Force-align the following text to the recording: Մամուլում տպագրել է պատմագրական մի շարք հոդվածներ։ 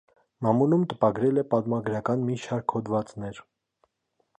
Մամուլում 0.45 0.85
տպագրել 0.93 1.41
է 1.41 1.45
պատմագրական 1.53 2.27
մի 2.31 2.41
շարք 2.47 2.79
հոդվածներ։ 2.79 3.45